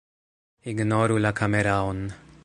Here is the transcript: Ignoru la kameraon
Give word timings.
Ignoru 0.71 1.17
la 1.25 1.33
kameraon 1.41 2.01